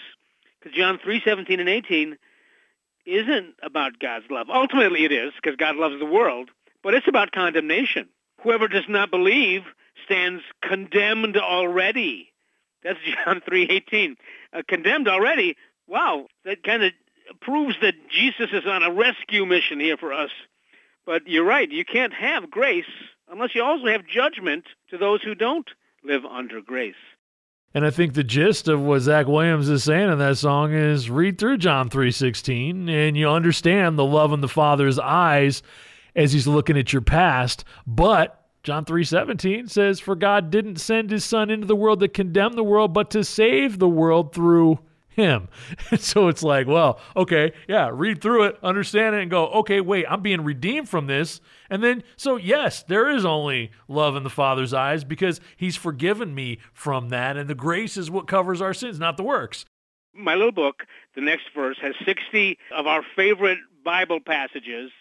Because 0.59 0.75
John 0.75 0.97
3.17 0.97 1.59
and 1.59 1.69
18 1.69 2.17
isn't 3.05 3.55
about 3.63 3.99
God's 3.99 4.25
love. 4.29 4.47
Ultimately 4.49 5.05
it 5.05 5.11
is, 5.11 5.31
because 5.41 5.55
God 5.55 5.75
loves 5.75 5.97
the 5.99 6.05
world. 6.05 6.49
But 6.83 6.93
it's 6.93 7.07
about 7.07 7.31
condemnation. 7.31 8.09
Whoever 8.47 8.69
does 8.69 8.87
not 8.87 9.11
believe 9.11 9.63
stands 10.05 10.41
condemned 10.63 11.35
already. 11.35 12.31
That's 12.81 12.97
John 13.25 13.41
3:18. 13.41 14.15
Uh, 14.53 14.61
condemned 14.65 15.09
already. 15.09 15.57
Wow, 15.85 16.27
that 16.45 16.63
kind 16.63 16.81
of 16.81 16.93
proves 17.41 17.75
that 17.81 17.95
Jesus 18.09 18.47
is 18.53 18.65
on 18.65 18.83
a 18.83 18.91
rescue 18.93 19.45
mission 19.45 19.81
here 19.81 19.97
for 19.97 20.13
us. 20.13 20.29
But 21.05 21.27
you're 21.27 21.43
right, 21.43 21.69
you 21.69 21.83
can't 21.83 22.13
have 22.13 22.49
grace 22.49 22.85
unless 23.29 23.53
you 23.53 23.61
also 23.65 23.87
have 23.87 24.07
judgment 24.07 24.63
to 24.91 24.97
those 24.97 25.21
who 25.21 25.35
don't 25.35 25.69
live 26.05 26.23
under 26.23 26.61
grace. 26.61 26.95
And 27.73 27.85
I 27.85 27.89
think 27.89 28.13
the 28.13 28.23
gist 28.23 28.69
of 28.69 28.79
what 28.79 29.01
Zach 29.01 29.27
Williams 29.27 29.67
is 29.67 29.83
saying 29.83 30.09
in 30.09 30.19
that 30.19 30.37
song 30.37 30.71
is 30.71 31.09
read 31.09 31.37
through 31.37 31.57
John 31.57 31.89
3:16 31.89 32.87
and 32.87 33.17
you 33.17 33.27
understand 33.27 33.99
the 33.99 34.05
love 34.05 34.31
in 34.31 34.39
the 34.39 34.47
Father's 34.47 34.99
eyes 34.99 35.61
as 36.17 36.33
he's 36.33 36.47
looking 36.47 36.77
at 36.77 36.91
your 36.91 37.01
past. 37.01 37.63
But 37.85 38.43
John 38.63 38.83
3:17 38.83 39.69
says 39.69 40.01
for 40.01 40.15
God 40.15 40.49
didn't 40.49 40.77
send 40.77 41.11
his 41.11 41.23
son 41.23 41.49
into 41.49 41.67
the 41.67 41.75
world 41.75 42.01
to 42.01 42.09
condemn 42.09 42.53
the 42.53 42.63
world 42.63 42.93
but 42.93 43.09
to 43.11 43.23
save 43.23 43.79
the 43.79 43.87
world 43.87 44.33
through 44.33 44.79
him. 45.07 45.47
And 45.91 46.01
so 46.01 46.27
it's 46.27 46.43
like, 46.43 46.67
well, 46.67 46.99
okay, 47.15 47.53
yeah, 47.67 47.89
read 47.93 48.21
through 48.21 48.43
it, 48.43 48.57
understand 48.61 49.15
it 49.15 49.21
and 49.21 49.31
go, 49.31 49.47
okay, 49.47 49.79
wait, 49.79 50.05
I'm 50.09 50.21
being 50.21 50.43
redeemed 50.43 50.89
from 50.89 51.07
this. 51.07 51.39
And 51.69 51.81
then 51.81 52.03
so 52.17 52.35
yes, 52.35 52.83
there 52.83 53.09
is 53.09 53.23
only 53.23 53.71
love 53.87 54.15
in 54.15 54.23
the 54.23 54.29
Father's 54.29 54.73
eyes 54.73 55.03
because 55.03 55.39
he's 55.55 55.77
forgiven 55.77 56.35
me 56.35 56.59
from 56.73 57.09
that 57.09 57.37
and 57.37 57.49
the 57.49 57.55
grace 57.55 57.95
is 57.95 58.11
what 58.11 58.27
covers 58.27 58.61
our 58.61 58.73
sins, 58.73 58.99
not 58.99 59.17
the 59.17 59.23
works. 59.23 59.65
My 60.13 60.33
little 60.33 60.51
book, 60.51 60.83
the 61.15 61.21
next 61.21 61.45
verse 61.55 61.77
has 61.79 61.93
60 62.03 62.57
of 62.75 62.87
our 62.87 63.03
favorite 63.15 63.59
Bible 63.85 64.19
passages 64.19 64.91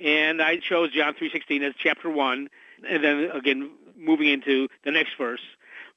and 0.00 0.40
I 0.40 0.56
chose 0.58 0.92
John 0.92 1.14
3:16 1.14 1.62
as 1.62 1.74
chapter 1.78 2.08
1 2.08 2.48
and 2.88 3.04
then 3.04 3.30
again 3.32 3.70
moving 3.96 4.28
into 4.28 4.68
the 4.84 4.90
next 4.90 5.10
verse. 5.18 5.42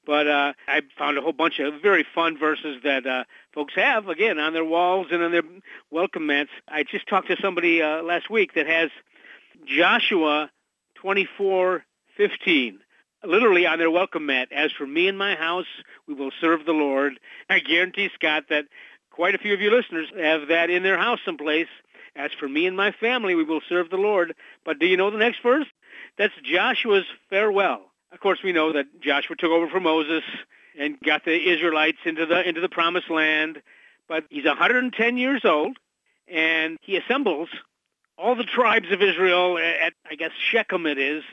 But 0.06 0.26
uh, 0.26 0.52
I 0.68 0.82
found 0.98 1.16
a 1.16 1.22
whole 1.22 1.32
bunch 1.32 1.58
of 1.60 1.80
very 1.80 2.04
fun 2.14 2.38
verses 2.38 2.82
that 2.84 3.06
uh, 3.06 3.24
folks 3.54 3.74
have 3.74 4.08
again 4.08 4.38
on 4.38 4.52
their 4.52 4.64
walls 4.64 5.06
and 5.10 5.22
on 5.22 5.32
their 5.32 5.42
welcome 5.90 6.26
mats. 6.26 6.50
I 6.68 6.82
just 6.82 7.08
talked 7.08 7.28
to 7.28 7.36
somebody 7.40 7.80
uh, 7.80 8.02
last 8.02 8.28
week 8.28 8.54
that 8.54 8.66
has 8.66 8.90
Joshua 9.66 10.50
24:15 11.02 12.78
literally 13.26 13.66
on 13.66 13.78
their 13.78 13.90
welcome 13.90 14.26
mat. 14.26 14.48
As 14.52 14.70
for 14.72 14.86
me 14.86 15.08
and 15.08 15.16
my 15.16 15.34
house, 15.34 15.66
we 16.06 16.14
will 16.14 16.30
serve 16.40 16.66
the 16.66 16.72
Lord. 16.72 17.18
I 17.48 17.60
guarantee 17.60 18.10
Scott 18.14 18.44
that 18.50 18.66
quite 19.10 19.34
a 19.34 19.38
few 19.38 19.54
of 19.54 19.60
your 19.60 19.72
listeners 19.72 20.08
have 20.20 20.48
that 20.48 20.70
in 20.70 20.82
their 20.82 20.98
house 20.98 21.20
someplace. 21.24 21.68
As 22.16 22.30
for 22.38 22.48
me 22.48 22.66
and 22.66 22.76
my 22.76 22.92
family, 22.92 23.34
we 23.34 23.44
will 23.44 23.60
serve 23.68 23.90
the 23.90 23.96
Lord. 23.96 24.34
But 24.64 24.78
do 24.78 24.86
you 24.86 24.96
know 24.96 25.10
the 25.10 25.18
next 25.18 25.42
verse? 25.42 25.66
That's 26.16 26.34
Joshua's 26.42 27.06
farewell. 27.28 27.82
Of 28.12 28.20
course, 28.20 28.38
we 28.42 28.52
know 28.52 28.72
that 28.72 29.00
Joshua 29.00 29.36
took 29.36 29.50
over 29.50 29.68
from 29.68 29.82
Moses 29.82 30.22
and 30.78 30.98
got 31.00 31.24
the 31.24 31.52
Israelites 31.52 31.98
into 32.04 32.26
the 32.26 32.46
into 32.46 32.60
the 32.60 32.68
promised 32.68 33.10
land. 33.10 33.60
But 34.08 34.24
he's 34.30 34.44
110 34.44 35.16
years 35.16 35.44
old, 35.44 35.76
and 36.28 36.76
he 36.82 36.96
assembles 36.96 37.48
all 38.16 38.36
the 38.36 38.44
tribes 38.44 38.92
of 38.92 39.02
Israel 39.02 39.58
at, 39.58 39.92
I 40.08 40.14
guess, 40.14 40.30
Shechem 40.50 40.86
it 40.86 40.98
is, 40.98 41.24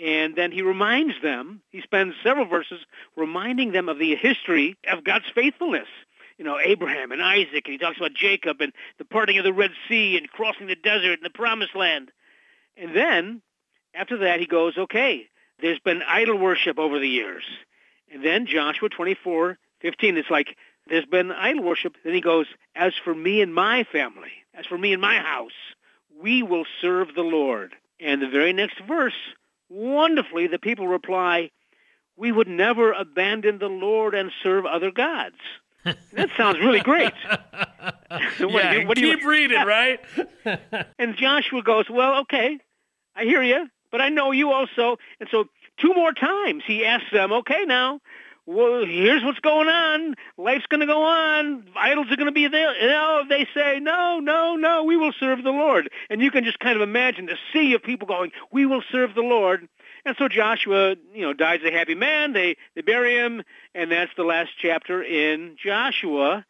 and 0.00 0.34
then 0.36 0.52
he 0.52 0.62
reminds 0.62 1.14
them, 1.22 1.62
he 1.70 1.80
spends 1.80 2.14
several 2.22 2.46
verses 2.46 2.80
reminding 3.16 3.72
them 3.72 3.88
of 3.88 3.98
the 3.98 4.14
history 4.16 4.76
of 4.90 5.04
God's 5.04 5.26
faithfulness. 5.34 5.88
You 6.38 6.44
know, 6.44 6.58
Abraham 6.58 7.12
and 7.12 7.22
Isaac, 7.22 7.62
and 7.64 7.72
he 7.72 7.78
talks 7.78 7.96
about 7.96 8.14
Jacob 8.14 8.60
and 8.60 8.72
the 8.98 9.04
parting 9.04 9.38
of 9.38 9.44
the 9.44 9.52
Red 9.52 9.70
Sea 9.88 10.18
and 10.18 10.28
crossing 10.28 10.66
the 10.66 10.76
desert 10.76 11.14
and 11.14 11.24
the 11.24 11.30
promised 11.30 11.74
land. 11.74 12.10
And 12.76 12.94
then, 12.94 13.40
after 13.94 14.18
that, 14.18 14.40
he 14.40 14.46
goes, 14.46 14.76
okay, 14.76 15.28
there's 15.60 15.78
been 15.78 16.02
idol 16.02 16.38
worship 16.38 16.78
over 16.78 16.98
the 16.98 17.08
years. 17.08 17.44
And 18.12 18.24
then 18.24 18.46
Joshua 18.46 18.88
24, 18.90 19.58
15, 19.80 20.16
it's 20.16 20.30
like 20.30 20.56
there's 20.88 21.06
been 21.06 21.32
idol 21.32 21.64
worship. 21.64 21.96
Then 22.04 22.14
he 22.14 22.20
goes, 22.20 22.46
as 22.74 22.92
for 23.02 23.14
me 23.14 23.40
and 23.40 23.54
my 23.54 23.84
family, 23.84 24.32
as 24.54 24.66
for 24.66 24.76
me 24.76 24.92
and 24.92 25.00
my 25.00 25.16
house, 25.16 25.52
we 26.20 26.42
will 26.42 26.64
serve 26.80 27.14
the 27.14 27.22
Lord. 27.22 27.74
And 27.98 28.20
the 28.20 28.28
very 28.28 28.52
next 28.52 28.78
verse, 28.86 29.16
wonderfully, 29.68 30.46
the 30.46 30.58
people 30.58 30.86
reply, 30.86 31.50
we 32.16 32.30
would 32.30 32.48
never 32.48 32.92
abandon 32.92 33.58
the 33.58 33.68
Lord 33.68 34.14
and 34.14 34.30
serve 34.42 34.66
other 34.66 34.90
gods. 34.90 35.36
That 36.12 36.30
sounds 36.36 36.58
really 36.58 36.80
great. 36.80 37.12
what 37.30 38.30
yeah, 38.40 38.72
you, 38.72 38.86
what 38.86 38.96
keep 38.96 39.20
you, 39.20 39.28
reading, 39.28 39.64
right? 39.64 40.00
and 40.98 41.16
Joshua 41.16 41.62
goes, 41.62 41.88
well, 41.90 42.20
okay, 42.20 42.58
I 43.14 43.24
hear 43.24 43.42
you 43.42 43.68
but 43.90 44.00
I 44.00 44.08
know 44.08 44.30
you 44.30 44.52
also. 44.52 44.98
And 45.20 45.28
so 45.30 45.46
two 45.78 45.94
more 45.94 46.12
times 46.12 46.64
he 46.66 46.84
asks 46.84 47.10
them, 47.12 47.32
okay, 47.32 47.64
now, 47.64 48.00
well, 48.44 48.84
here's 48.84 49.24
what's 49.24 49.40
going 49.40 49.68
on. 49.68 50.14
Life's 50.36 50.66
going 50.66 50.80
to 50.80 50.86
go 50.86 51.02
on. 51.02 51.64
Idols 51.74 52.06
are 52.10 52.16
going 52.16 52.26
to 52.26 52.32
be 52.32 52.46
there. 52.46 52.74
No, 52.80 53.24
they 53.28 53.48
say, 53.54 53.80
no, 53.80 54.20
no, 54.20 54.54
no, 54.54 54.84
we 54.84 54.96
will 54.96 55.12
serve 55.18 55.42
the 55.42 55.50
Lord. 55.50 55.90
And 56.10 56.20
you 56.20 56.30
can 56.30 56.44
just 56.44 56.60
kind 56.60 56.76
of 56.76 56.82
imagine 56.82 57.26
the 57.26 57.38
sea 57.52 57.74
of 57.74 57.82
people 57.82 58.06
going, 58.06 58.30
we 58.52 58.66
will 58.66 58.82
serve 58.92 59.14
the 59.14 59.22
Lord. 59.22 59.66
And 60.06 60.14
so 60.16 60.28
Joshua, 60.28 60.94
you 61.12 61.22
know, 61.22 61.32
dies 61.32 61.60
a 61.66 61.72
happy 61.72 61.96
man. 61.96 62.32
They, 62.32 62.56
they 62.76 62.82
bury 62.82 63.16
him, 63.16 63.42
and 63.74 63.90
that's 63.90 64.12
the 64.16 64.22
last 64.22 64.50
chapter 64.56 65.02
in 65.02 65.56
Joshua. 65.60 66.46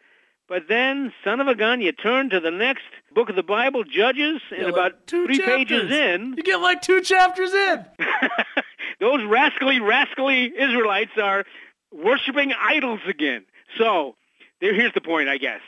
But 0.46 0.64
then, 0.68 1.10
son 1.24 1.40
of 1.40 1.48
a 1.48 1.54
gun, 1.54 1.80
you 1.80 1.90
turn 1.92 2.28
to 2.30 2.38
the 2.38 2.50
next 2.50 2.84
book 3.14 3.30
of 3.30 3.34
the 3.34 3.42
Bible, 3.42 3.82
Judges, 3.82 4.42
and 4.50 4.64
like 4.64 4.72
about 4.74 5.06
two 5.06 5.24
three 5.24 5.38
chapters. 5.38 5.56
pages 5.56 5.90
in, 5.90 6.34
You 6.36 6.42
get 6.42 6.60
like 6.60 6.82
two 6.82 7.00
chapters 7.00 7.52
in. 7.52 7.84
those 9.00 9.24
rascally, 9.24 9.80
rascally 9.80 10.52
Israelites 10.54 11.12
are 11.20 11.44
worshiping 11.90 12.52
idols 12.52 13.00
again. 13.08 13.46
So 13.78 14.16
there, 14.60 14.74
here's 14.74 14.92
the 14.92 15.00
point, 15.00 15.30
I 15.30 15.38
guess. 15.38 15.62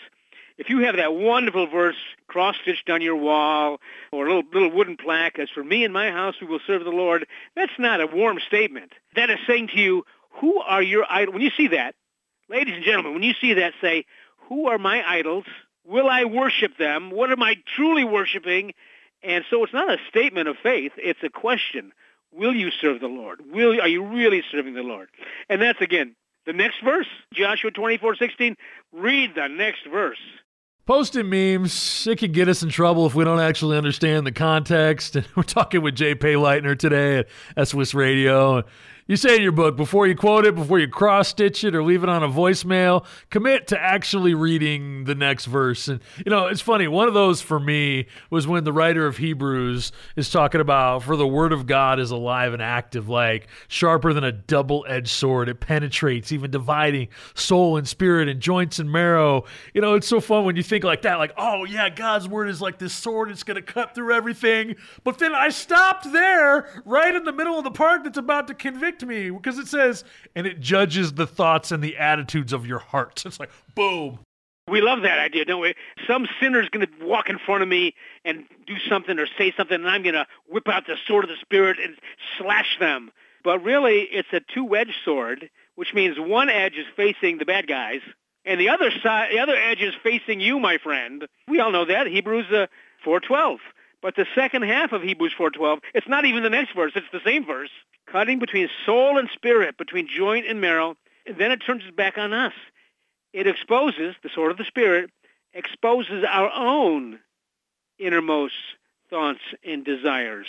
If 0.59 0.69
you 0.69 0.81
have 0.81 0.97
that 0.97 1.15
wonderful 1.15 1.69
verse 1.69 1.97
cross-stitched 2.27 2.91
on 2.91 3.01
your 3.01 3.17
wall 3.17 3.79
or 4.13 4.27
a 4.27 4.29
little, 4.29 4.51
little 4.53 4.71
wooden 4.71 4.97
plaque, 4.97 5.39
as 5.39 5.49
for 5.49 5.63
me 5.63 5.85
and 5.85 5.95
my 5.95 6.11
house, 6.11 6.35
we 6.41 6.49
will 6.49 6.61
serve 6.67 6.85
the 6.85 6.91
Lord, 6.91 7.27
that's 7.55 7.79
not 7.79 8.01
a 8.01 8.07
warm 8.07 8.39
statement. 8.47 8.93
That 9.15 9.31
is 9.31 9.39
saying 9.47 9.69
to 9.69 9.79
you, 9.79 10.05
who 10.41 10.59
are 10.61 10.83
your 10.83 11.07
idols? 11.09 11.35
When 11.35 11.43
you 11.43 11.53
see 11.57 11.69
that, 11.69 11.95
ladies 12.49 12.75
and 12.75 12.85
gentlemen, 12.85 13.15
when 13.15 13.23
you 13.23 13.35
see 13.41 13.55
that, 13.55 13.73
say, 13.81 14.05
who 14.49 14.67
are 14.69 14.79
my 14.79 15.03
idols? 15.09 15.45
Will 15.87 16.09
I 16.09 16.25
worship 16.25 16.77
them? 16.77 17.11
What 17.11 17.31
am 17.31 17.43
I 17.43 17.57
truly 17.77 18.05
worshiping? 18.05 18.75
And 19.23 19.45
so 19.51 19.65
it's 19.65 19.73
not 19.73 19.91
a 19.91 19.99
statement 20.09 20.49
of 20.49 20.57
faith. 20.63 20.93
It's 20.97 21.23
a 21.23 21.31
question. 21.31 21.93
Will 22.33 22.55
you 22.55 22.71
serve 22.71 23.01
the 23.01 23.07
Lord? 23.07 23.41
Will 23.51 23.81
are 23.81 23.89
you 23.89 24.05
really 24.05 24.43
serving 24.51 24.75
the 24.75 24.83
Lord? 24.83 25.09
And 25.49 25.63
that's 25.63 25.81
again 25.81 26.15
the 26.47 26.53
next 26.53 26.83
verse, 26.85 27.07
Joshua 27.33 27.71
24:16. 27.71 28.57
Read 28.93 29.35
the 29.35 29.49
next 29.49 29.87
verse. 29.87 30.21
Posting 30.89 31.29
memes, 31.29 32.07
it 32.07 32.17
can 32.17 32.33
get 32.33 32.49
us 32.49 32.63
in 32.63 32.71
trouble 32.71 33.05
if 33.05 33.15
we 33.15 33.23
don't 33.23 33.41
actually 33.41 33.77
understand 33.77 34.27
the 34.27 34.33
context. 34.33 35.17
And 35.17 35.29
we're 35.37 35.43
talking 35.43 35.83
with 35.83 35.95
Jay 35.95 36.15
Payleitner 36.15 36.79
today 36.79 37.27
at 37.59 37.69
SOS 37.69 37.93
Radio. 37.93 38.65
You 39.09 39.17
say 39.17 39.37
in 39.37 39.43
your 39.43 39.53
book, 39.53 39.75
before 39.75 40.07
you 40.07 40.15
quote 40.15 40.45
it, 40.45 40.55
before 40.55 40.79
you 40.79 40.87
cross 40.87 41.29
stitch 41.29 41.65
it 41.65 41.75
or 41.75 41.83
leave 41.83 42.03
it 42.03 42.11
on 42.11 42.23
a 42.23 42.29
voicemail, 42.29 43.07
commit 43.31 43.69
to 43.69 43.81
actually 43.81 44.35
reading 44.35 45.05
the 45.05 45.15
next 45.15 45.47
verse. 45.47 45.89
And, 45.89 46.01
you 46.19 46.31
know, 46.31 46.47
it's 46.49 46.61
funny. 46.61 46.89
One 46.89 47.09
of 47.09 47.15
those 47.15 47.41
for 47.41 47.59
me 47.59 48.07
was 48.29 48.47
when 48.47 48.65
the 48.65 48.73
writer 48.73 49.07
of 49.07 49.17
Hebrews 49.17 49.93
is 50.17 50.31
talking 50.31 50.61
about, 50.61 51.05
for 51.05 51.17
the 51.17 51.27
word 51.27 51.55
of 51.55 51.67
God 51.67 51.99
is 51.99 52.11
alive 52.11 52.53
and 52.53 52.61
active, 52.61 53.09
like 53.09 53.49
sharper 53.67 54.13
than 54.13 54.25
a 54.25 54.33
double 54.33 54.85
edged 54.87 55.09
sword. 55.09 55.49
It 55.49 55.59
penetrates, 55.59 56.31
even 56.31 56.51
dividing 56.51 57.09
soul 57.33 57.79
and 57.79 57.89
spirit 57.89 58.29
and 58.29 58.41
joints 58.41 58.79
and 58.79 58.93
marrow. 58.93 59.45
You 59.73 59.81
know, 59.81 59.95
it's 59.95 60.07
so 60.07 60.21
fun 60.21 60.45
when 60.45 60.57
you 60.57 60.63
think 60.63 60.85
like 60.85 61.01
that, 61.03 61.15
like, 61.15 61.33
oh, 61.39 61.65
yeah, 61.65 61.89
God's 61.89 62.29
word 62.29 62.51
is 62.51 62.61
like 62.61 62.79
this 62.79 62.93
sword. 62.93 63.31
It's 63.31 63.43
going 63.43 63.55
to 63.55 63.63
cut 63.63 63.95
through 63.95 64.13
everything. 64.13 64.77
But 65.03 65.19
then 65.19 65.35
I 65.35 65.49
stopped 65.49 66.13
there, 66.13 66.83
right 66.85 67.15
in 67.15 67.25
the 67.25 67.33
middle 67.33 67.57
of 67.57 67.65
the 67.65 67.71
part 67.71 68.05
that's 68.05 68.19
about 68.19 68.49
to 68.49 68.55
convict 68.55 68.98
me 69.07 69.31
because 69.31 69.59
it 69.59 69.69
says, 69.69 70.05
and 70.35 70.47
it 70.47 70.61
judges 70.61 71.15
the 71.15 71.27
thoughts 71.27 71.73
and 71.73 71.83
the 71.83 71.97
attitudes 71.97 72.53
of 72.53 72.67
your 72.67 72.79
heart. 72.79 73.23
It's 73.27 73.41
like, 73.41 73.51
boom. 73.75 74.21
We 74.69 74.81
love 74.83 75.03
that 75.03 75.19
idea, 75.19 75.45
don't 75.45 75.63
we? 75.63 75.75
Some 76.07 76.27
sinner's 76.41 76.69
going 76.69 76.87
to 76.87 77.07
walk 77.07 77.31
in 77.31 77.39
front 77.39 77.63
of 77.63 77.69
me 77.69 77.95
and 78.25 78.45
do 78.67 78.75
something 78.89 79.19
or 79.19 79.27
say 79.39 79.53
something, 79.57 79.77
and 79.77 79.89
I'm 79.89 80.03
going 80.03 80.15
to 80.15 80.27
whip 80.49 80.69
out 80.69 80.87
the 80.87 80.97
sword 81.07 81.25
of 81.25 81.31
the 81.31 81.37
Spirit 81.41 81.79
and 81.83 81.97
slash 82.39 82.77
them. 82.79 83.11
But 83.45 83.63
really, 83.65 84.01
it's 84.01 84.29
a 84.33 84.41
two-edged 84.55 84.95
sword, 85.05 85.49
which 85.75 85.95
means 85.95 86.19
one 86.19 86.51
edge 86.51 86.75
is 86.75 86.87
facing 86.97 87.39
the 87.39 87.47
bad 87.47 87.67
guys, 87.67 88.01
and 88.49 88.59
the 88.59 88.71
other 88.71 88.91
side, 89.03 89.29
the 89.31 89.41
other 89.41 89.55
edge 89.55 89.81
is 89.81 89.95
facing 90.03 90.41
you, 90.41 90.59
my 90.59 90.79
friend. 90.79 91.27
We 91.49 91.61
all 91.61 91.71
know 91.71 91.85
that 91.85 92.07
Hebrews 92.07 92.47
uh, 92.51 92.67
4:12. 93.05 93.59
But 94.01 94.15
the 94.15 94.27
second 94.35 94.63
half 94.63 94.93
of 94.93 95.03
Hebrews 95.03 95.35
4:12, 95.37 95.81
it's 95.95 96.09
not 96.09 96.25
even 96.25 96.43
the 96.43 96.51
next 96.51 96.73
verse; 96.73 96.93
it's 96.95 97.11
the 97.13 97.21
same 97.25 97.45
verse, 97.45 97.71
cutting 98.07 98.39
between 98.39 98.69
soul 98.87 99.19
and 99.19 99.29
spirit, 99.31 99.77
between 99.77 100.09
joint 100.09 100.47
and 100.47 100.61
marrow. 100.61 100.97
And 101.27 101.37
then 101.37 101.51
it 101.51 101.59
turns 101.59 101.83
back 101.91 102.17
on 102.17 102.33
us. 102.33 102.55
It 103.33 103.47
exposes 103.47 104.15
the 104.23 104.31
sword 104.35 104.53
of 104.53 104.57
the 104.57 104.65
spirit, 104.65 105.11
exposes 105.53 106.25
our 106.25 106.51
own 106.55 107.19
innermost 107.99 108.55
thoughts 109.11 109.41
and 109.65 109.85
desires. 109.85 110.47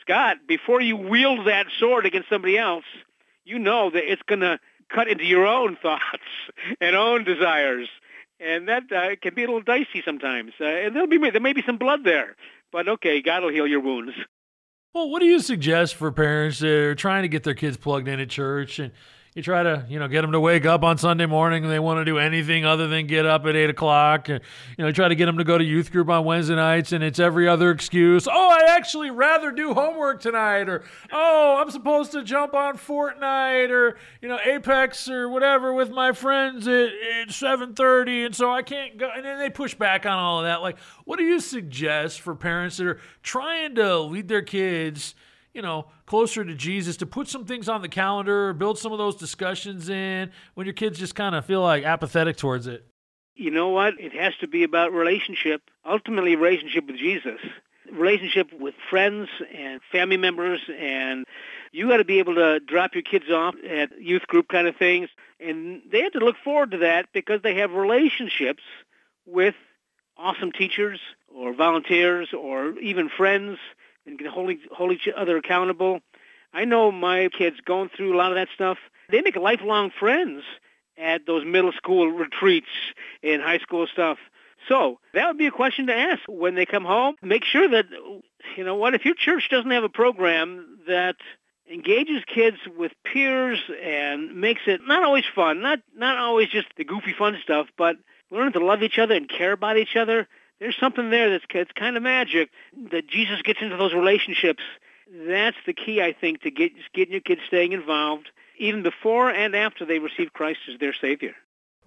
Scott, 0.00 0.38
before 0.46 0.80
you 0.80 0.96
wield 0.96 1.46
that 1.46 1.66
sword 1.78 2.06
against 2.06 2.28
somebody 2.28 2.56
else, 2.56 2.84
you 3.44 3.58
know 3.58 3.90
that 3.90 4.10
it's 4.10 4.22
going 4.22 4.40
to 4.40 4.58
cut 4.88 5.08
into 5.08 5.24
your 5.24 5.46
own 5.46 5.76
thoughts 5.82 6.22
and 6.80 6.96
own 6.96 7.24
desires, 7.24 7.88
and 8.40 8.68
that 8.68 8.90
uh, 8.92 9.16
can 9.20 9.34
be 9.34 9.44
a 9.44 9.46
little 9.46 9.62
dicey 9.62 10.02
sometimes. 10.04 10.52
Uh, 10.60 10.64
and 10.64 10.94
there'll 10.94 11.08
be 11.08 11.18
there 11.18 11.40
may 11.40 11.52
be 11.52 11.62
some 11.62 11.78
blood 11.78 12.04
there, 12.04 12.36
but 12.72 12.88
okay, 12.88 13.22
God 13.22 13.42
will 13.42 13.52
heal 13.52 13.66
your 13.66 13.80
wounds. 13.80 14.12
Well, 14.94 15.10
what 15.10 15.20
do 15.20 15.26
you 15.26 15.40
suggest 15.40 15.94
for 15.94 16.10
parents 16.10 16.60
that 16.60 16.70
are 16.70 16.94
trying 16.94 17.22
to 17.22 17.28
get 17.28 17.42
their 17.42 17.54
kids 17.54 17.76
plugged 17.76 18.08
in 18.08 18.18
at 18.18 18.30
church 18.30 18.78
and 18.78 18.92
you 19.36 19.42
try 19.42 19.62
to, 19.62 19.84
you 19.86 19.98
know, 19.98 20.08
get 20.08 20.22
them 20.22 20.32
to 20.32 20.40
wake 20.40 20.64
up 20.64 20.82
on 20.82 20.96
Sunday 20.96 21.26
morning 21.26 21.62
and 21.62 21.70
they 21.70 21.78
want 21.78 21.98
to 21.98 22.06
do 22.06 22.16
anything 22.16 22.64
other 22.64 22.88
than 22.88 23.06
get 23.06 23.26
up 23.26 23.44
at 23.44 23.54
eight 23.54 23.68
o'clock. 23.68 24.30
And, 24.30 24.40
you 24.78 24.82
know, 24.82 24.86
you 24.86 24.94
try 24.94 25.08
to 25.08 25.14
get 25.14 25.26
them 25.26 25.36
to 25.36 25.44
go 25.44 25.58
to 25.58 25.62
youth 25.62 25.92
group 25.92 26.08
on 26.08 26.24
Wednesday 26.24 26.54
nights 26.54 26.92
and 26.92 27.04
it's 27.04 27.18
every 27.18 27.46
other 27.46 27.70
excuse. 27.70 28.26
Oh, 28.26 28.48
I 28.48 28.74
actually 28.74 29.10
rather 29.10 29.52
do 29.52 29.74
homework 29.74 30.22
tonight 30.22 30.70
or, 30.70 30.84
oh, 31.12 31.58
I'm 31.60 31.70
supposed 31.70 32.12
to 32.12 32.24
jump 32.24 32.54
on 32.54 32.78
Fortnite 32.78 33.68
or, 33.68 33.98
you 34.22 34.28
know, 34.30 34.38
Apex 34.42 35.06
or 35.10 35.28
whatever 35.28 35.74
with 35.74 35.90
my 35.90 36.12
friends 36.12 36.66
at, 36.66 36.88
at 37.20 37.30
730 37.30 38.24
and 38.24 38.34
so 38.34 38.50
I 38.50 38.62
can't 38.62 38.96
go. 38.96 39.10
And 39.14 39.22
then 39.22 39.38
they 39.38 39.50
push 39.50 39.74
back 39.74 40.06
on 40.06 40.14
all 40.14 40.38
of 40.38 40.46
that. 40.46 40.62
Like, 40.62 40.78
what 41.04 41.18
do 41.18 41.26
you 41.26 41.40
suggest 41.40 42.22
for 42.22 42.34
parents 42.34 42.78
that 42.78 42.86
are 42.86 43.00
trying 43.22 43.74
to 43.74 43.98
lead 43.98 44.28
their 44.28 44.40
kids– 44.40 45.14
you 45.56 45.62
know, 45.62 45.86
closer 46.04 46.44
to 46.44 46.54
Jesus 46.54 46.98
to 46.98 47.06
put 47.06 47.28
some 47.28 47.46
things 47.46 47.66
on 47.66 47.80
the 47.80 47.88
calendar, 47.88 48.52
build 48.52 48.78
some 48.78 48.92
of 48.92 48.98
those 48.98 49.16
discussions 49.16 49.88
in 49.88 50.30
when 50.52 50.66
your 50.66 50.74
kids 50.74 50.98
just 50.98 51.14
kind 51.14 51.34
of 51.34 51.46
feel 51.46 51.62
like 51.62 51.82
apathetic 51.82 52.36
towards 52.36 52.66
it? 52.66 52.84
You 53.34 53.50
know 53.50 53.70
what? 53.70 53.94
It 53.98 54.12
has 54.12 54.36
to 54.42 54.46
be 54.46 54.64
about 54.64 54.92
relationship, 54.92 55.62
ultimately 55.82 56.36
relationship 56.36 56.86
with 56.86 56.98
Jesus, 56.98 57.40
relationship 57.90 58.52
with 58.52 58.74
friends 58.90 59.30
and 59.54 59.80
family 59.90 60.18
members, 60.18 60.60
and 60.78 61.24
you 61.72 61.88
got 61.88 61.96
to 61.96 62.04
be 62.04 62.18
able 62.18 62.34
to 62.34 62.60
drop 62.60 62.92
your 62.92 63.02
kids 63.02 63.30
off 63.30 63.54
at 63.66 63.98
youth 63.98 64.26
group 64.26 64.48
kind 64.48 64.68
of 64.68 64.76
things, 64.76 65.08
and 65.40 65.80
they 65.90 66.02
have 66.02 66.12
to 66.12 66.18
look 66.18 66.36
forward 66.44 66.72
to 66.72 66.78
that 66.78 67.06
because 67.14 67.40
they 67.40 67.54
have 67.54 67.72
relationships 67.72 68.62
with 69.24 69.54
awesome 70.18 70.52
teachers 70.52 71.00
or 71.34 71.54
volunteers 71.54 72.34
or 72.34 72.78
even 72.78 73.08
friends 73.08 73.58
and 74.06 74.18
can 74.18 74.26
hold, 74.26 74.50
hold 74.72 74.92
each 74.92 75.08
other 75.14 75.36
accountable. 75.36 76.00
I 76.52 76.64
know 76.64 76.90
my 76.90 77.28
kids 77.36 77.56
going 77.64 77.90
through 77.94 78.14
a 78.14 78.18
lot 78.18 78.32
of 78.32 78.36
that 78.36 78.48
stuff. 78.54 78.78
They 79.10 79.20
make 79.20 79.36
lifelong 79.36 79.90
friends 79.98 80.42
at 80.98 81.26
those 81.26 81.44
middle 81.44 81.72
school 81.72 82.08
retreats 82.10 82.66
and 83.22 83.42
high 83.42 83.58
school 83.58 83.86
stuff. 83.86 84.18
So 84.68 84.98
that 85.14 85.26
would 85.28 85.38
be 85.38 85.46
a 85.46 85.52
question 85.52 85.86
to 85.88 85.94
ask 85.94 86.22
when 86.28 86.54
they 86.54 86.66
come 86.66 86.84
home. 86.84 87.16
Make 87.22 87.44
sure 87.44 87.68
that, 87.68 87.86
you 88.56 88.64
know 88.64 88.76
what, 88.76 88.94
if 88.94 89.04
your 89.04 89.14
church 89.14 89.48
doesn't 89.50 89.70
have 89.70 89.84
a 89.84 89.88
program 89.88 90.78
that 90.88 91.16
engages 91.70 92.22
kids 92.32 92.56
with 92.76 92.92
peers 93.04 93.58
and 93.82 94.40
makes 94.40 94.62
it 94.66 94.80
not 94.86 95.02
always 95.02 95.24
fun, 95.34 95.60
not, 95.60 95.80
not 95.94 96.16
always 96.16 96.48
just 96.48 96.68
the 96.76 96.84
goofy 96.84 97.12
fun 97.12 97.36
stuff, 97.42 97.66
but 97.76 97.96
learn 98.30 98.52
to 98.52 98.64
love 98.64 98.82
each 98.82 98.98
other 98.98 99.14
and 99.14 99.28
care 99.28 99.52
about 99.52 99.76
each 99.76 99.96
other, 99.96 100.26
there's 100.60 100.76
something 100.78 101.10
there 101.10 101.30
that's 101.30 101.44
it's 101.50 101.72
kind 101.72 101.96
of 101.96 102.02
magic 102.02 102.50
that 102.90 103.06
Jesus 103.06 103.42
gets 103.42 103.60
into 103.60 103.76
those 103.76 103.94
relationships. 103.94 104.62
That's 105.28 105.56
the 105.66 105.72
key, 105.72 106.02
I 106.02 106.12
think, 106.12 106.42
to 106.42 106.50
get 106.50 106.72
getting 106.92 107.12
your 107.12 107.20
kids 107.20 107.42
staying 107.46 107.72
involved, 107.72 108.30
even 108.58 108.82
before 108.82 109.30
and 109.30 109.54
after 109.54 109.84
they 109.84 109.98
receive 109.98 110.32
Christ 110.32 110.60
as 110.72 110.78
their 110.80 110.94
Savior. 110.94 111.34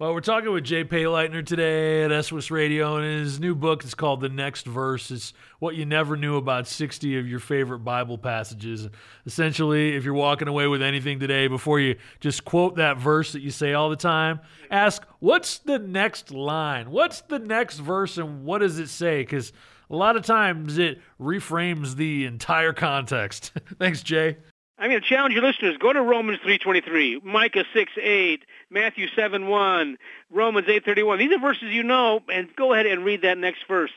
Well, 0.00 0.14
we're 0.14 0.22
talking 0.22 0.50
with 0.50 0.64
Jay 0.64 0.82
Payleitner 0.82 1.44
today 1.44 2.04
at 2.04 2.24
SOS 2.24 2.50
Radio, 2.50 2.96
and 2.96 3.04
his 3.04 3.38
new 3.38 3.54
book 3.54 3.84
is 3.84 3.94
called 3.94 4.22
The 4.22 4.30
Next 4.30 4.64
Verse. 4.64 5.10
It's 5.10 5.34
what 5.58 5.74
you 5.74 5.84
never 5.84 6.16
knew 6.16 6.38
about 6.38 6.66
60 6.66 7.18
of 7.18 7.28
your 7.28 7.38
favorite 7.38 7.80
Bible 7.80 8.16
passages. 8.16 8.88
Essentially, 9.26 9.94
if 9.94 10.06
you're 10.06 10.14
walking 10.14 10.48
away 10.48 10.68
with 10.68 10.80
anything 10.80 11.20
today, 11.20 11.48
before 11.48 11.80
you 11.80 11.96
just 12.18 12.46
quote 12.46 12.76
that 12.76 12.96
verse 12.96 13.32
that 13.32 13.42
you 13.42 13.50
say 13.50 13.74
all 13.74 13.90
the 13.90 13.94
time, 13.96 14.40
ask, 14.70 15.04
what's 15.18 15.58
the 15.58 15.78
next 15.78 16.30
line? 16.30 16.90
What's 16.90 17.20
the 17.20 17.38
next 17.38 17.76
verse, 17.76 18.16
and 18.16 18.46
what 18.46 18.60
does 18.60 18.78
it 18.78 18.88
say? 18.88 19.20
Because 19.20 19.52
a 19.90 19.96
lot 19.96 20.16
of 20.16 20.24
times 20.24 20.78
it 20.78 20.98
reframes 21.20 21.96
the 21.96 22.24
entire 22.24 22.72
context. 22.72 23.52
Thanks, 23.78 24.02
Jay. 24.02 24.38
I 24.80 24.88
mean, 24.88 24.98
to 24.98 25.06
challenge 25.06 25.34
your 25.34 25.44
listeners. 25.44 25.76
Go 25.76 25.92
to 25.92 26.00
Romans 26.00 26.38
3.23, 26.40 27.22
Micah 27.22 27.64
6.8, 27.74 28.40
Matthew 28.70 29.08
7.1, 29.08 29.96
Romans 30.30 30.66
8.31. 30.66 31.18
These 31.18 31.32
are 31.32 31.38
verses 31.38 31.64
you 31.64 31.82
know, 31.82 32.22
and 32.32 32.48
go 32.56 32.72
ahead 32.72 32.86
and 32.86 33.04
read 33.04 33.20
that 33.20 33.36
next 33.36 33.68
verse. 33.68 33.90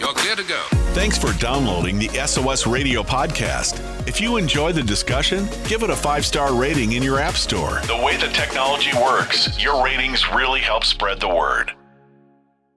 You're 0.00 0.14
clear 0.14 0.34
to 0.34 0.42
go. 0.44 0.64
Thanks 0.94 1.18
for 1.18 1.38
downloading 1.38 1.98
the 1.98 2.08
SOS 2.26 2.66
Radio 2.66 3.02
podcast. 3.02 3.78
If 4.08 4.18
you 4.18 4.38
enjoy 4.38 4.72
the 4.72 4.82
discussion, 4.82 5.46
give 5.68 5.82
it 5.82 5.90
a 5.90 5.96
five 5.96 6.24
star 6.24 6.54
rating 6.54 6.92
in 6.92 7.02
your 7.02 7.18
app 7.18 7.34
store. 7.34 7.82
The 7.86 8.02
way 8.02 8.16
the 8.16 8.28
technology 8.28 8.96
works, 8.96 9.62
your 9.62 9.84
ratings 9.84 10.26
really 10.30 10.60
help 10.60 10.84
spread 10.84 11.20
the 11.20 11.28
word. 11.28 11.72